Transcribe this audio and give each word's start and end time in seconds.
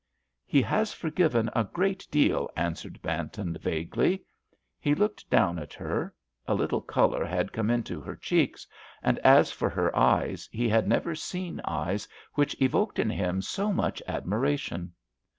"He 0.47 0.63
has 0.63 0.91
forgiven 0.93 1.51
a 1.55 1.63
great 1.63 2.07
deal," 2.09 2.49
answered 2.57 2.99
Manton, 3.03 3.55
vaguely. 3.59 4.23
He 4.79 4.95
looked 4.95 5.29
down 5.29 5.59
at 5.59 5.73
her—a 5.73 6.55
little 6.55 6.81
colour 6.81 7.23
had 7.23 7.53
come 7.53 7.69
into 7.69 8.01
her 8.01 8.15
cheeks, 8.15 8.65
and, 9.03 9.19
as 9.19 9.51
for 9.51 9.69
her 9.69 9.95
eyes, 9.95 10.49
he 10.51 10.67
had 10.67 10.87
never 10.87 11.13
seen 11.13 11.61
eyes 11.65 12.07
which 12.33 12.59
evoked 12.59 12.97
in 12.97 13.11
him 13.11 13.43
so 13.43 13.71
much 13.71 14.01
admiration. 14.07 14.91